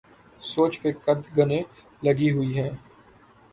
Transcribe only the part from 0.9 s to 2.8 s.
قدغنیں لگی ہوئی ہیں۔